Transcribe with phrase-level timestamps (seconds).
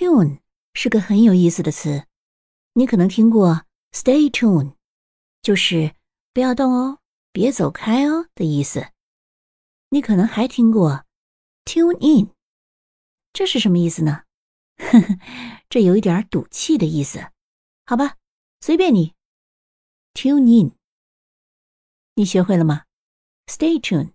[0.00, 0.40] tune
[0.72, 2.06] 是个很有意思的词，
[2.72, 4.74] 你可能听过 stay tune，
[5.42, 5.94] 就是
[6.32, 7.00] 不要动哦，
[7.32, 8.92] 别走开哦的意思。
[9.90, 11.04] 你可能还听过
[11.66, 12.34] tune in，
[13.34, 14.24] 这是什么意思呢？
[14.78, 15.18] 呵呵，
[15.68, 17.30] 这有一点赌气的意思，
[17.84, 18.16] 好吧，
[18.62, 19.14] 随便你。
[20.14, 20.74] tune in，
[22.14, 22.84] 你学会了吗
[23.48, 24.14] ？stay tuned。